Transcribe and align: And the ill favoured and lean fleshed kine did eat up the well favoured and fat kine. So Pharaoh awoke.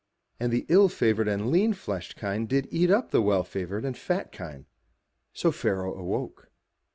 And 0.39 0.51
the 0.51 0.65
ill 0.67 0.89
favoured 0.89 1.27
and 1.27 1.51
lean 1.51 1.73
fleshed 1.73 2.15
kine 2.15 2.47
did 2.47 2.67
eat 2.71 2.89
up 2.89 3.11
the 3.11 3.21
well 3.21 3.43
favoured 3.43 3.85
and 3.85 3.95
fat 3.95 4.31
kine. 4.31 4.65
So 5.31 5.51
Pharaoh 5.51 5.93
awoke. 5.95 6.49